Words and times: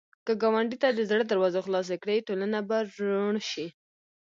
که 0.25 0.33
ګاونډي 0.41 0.77
ته 0.83 0.89
د 0.93 0.99
زړه 1.09 1.23
دروازې 1.27 1.59
خلاصې 1.65 1.95
کړې، 2.03 2.25
ټولنه 2.27 2.59
به 2.67 2.77
روڼ 2.97 3.35
شي 3.51 3.67